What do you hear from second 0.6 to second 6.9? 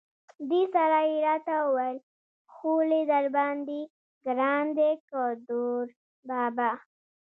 سره یې را ته وویل: خولي درباندې ګران دی که دوربابا.